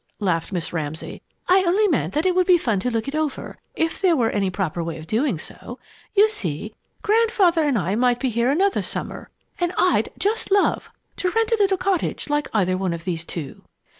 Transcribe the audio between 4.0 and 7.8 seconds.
there were any proper way of doing so. You see, Grandfather and